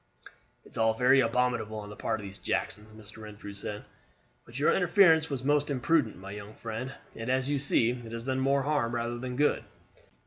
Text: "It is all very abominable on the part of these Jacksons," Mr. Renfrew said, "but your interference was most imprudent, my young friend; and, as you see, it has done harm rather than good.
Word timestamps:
"It 0.65 0.69
is 0.69 0.77
all 0.79 0.95
very 0.95 1.19
abominable 1.19 1.77
on 1.77 1.91
the 1.91 1.95
part 1.95 2.19
of 2.19 2.23
these 2.23 2.39
Jacksons," 2.39 2.87
Mr. 2.99 3.21
Renfrew 3.21 3.53
said, 3.53 3.85
"but 4.45 4.57
your 4.57 4.73
interference 4.73 5.29
was 5.29 5.43
most 5.43 5.69
imprudent, 5.69 6.17
my 6.17 6.31
young 6.31 6.55
friend; 6.55 6.95
and, 7.15 7.29
as 7.29 7.51
you 7.51 7.59
see, 7.59 7.91
it 7.91 8.11
has 8.11 8.23
done 8.23 8.43
harm 8.43 8.95
rather 8.95 9.19
than 9.19 9.35
good. 9.35 9.63